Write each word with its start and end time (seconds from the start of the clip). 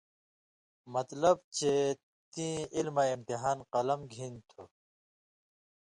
مطلب 0.95 1.37
چے 1.57 1.73
تیں 2.31 2.57
علماں 2.77 3.09
امتحان 3.15 3.57
قلم 3.73 3.99
گِھنیۡ 4.11 4.45
تُھو، 4.49 4.61